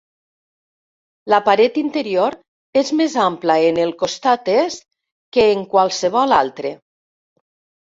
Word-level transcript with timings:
La 1.33 1.39
paret 1.49 1.77
interior 1.81 2.39
és 2.83 2.91
més 3.03 3.19
ampla 3.27 3.61
en 3.69 3.81
el 3.87 3.95
costat 4.03 4.53
est 4.59 4.85
que 5.37 5.49
en 5.55 5.67
qualsevol 5.77 6.41
altre. 6.45 6.79